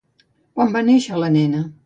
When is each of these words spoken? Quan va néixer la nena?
Quan 0.59 0.73
va 0.77 0.83
néixer 0.89 1.21
la 1.25 1.31
nena? 1.37 1.63